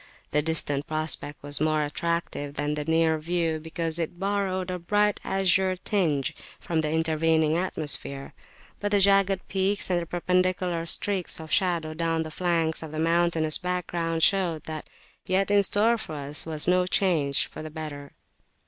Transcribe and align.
The 0.31 0.41
distant 0.41 0.87
prospect 0.87 1.43
was 1.43 1.61
more 1.61 1.83
attractive 1.85 2.55
than 2.55 2.73
the 2.73 2.83
near 2.85 3.19
view, 3.19 3.59
because 3.59 3.99
it 3.99 4.17
borrowed 4.17 4.71
a 4.71 4.79
bright 4.79 5.19
azure 5.23 5.75
tinge 5.75 6.35
from 6.59 6.81
the 6.81 6.89
intervening 6.91 7.55
atmosphere; 7.55 8.33
but 8.79 8.89
the 8.89 8.99
jagged 8.99 9.47
peaks 9.47 9.91
and 9.91 10.01
the 10.01 10.07
perpendicular 10.07 10.87
streaks 10.87 11.39
of 11.39 11.51
shadow 11.51 11.93
down 11.93 12.23
the 12.23 12.31
flanks 12.31 12.81
of 12.81 12.91
the 12.91 12.97
mountainous 12.97 13.59
background 13.59 14.23
[p.253] 14.23 14.27
showed 14.27 14.63
that 14.63 14.89
yet 15.27 15.51
in 15.51 15.61
store 15.61 15.99
for 15.99 16.15
us 16.15 16.47
was 16.47 16.67
no 16.67 16.87
change 16.87 17.45
for 17.45 17.61
the 17.61 17.69
better. 17.69 18.13